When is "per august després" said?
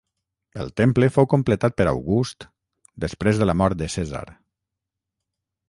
1.81-3.43